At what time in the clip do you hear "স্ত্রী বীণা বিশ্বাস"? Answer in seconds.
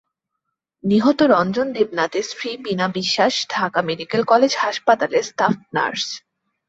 2.23-3.33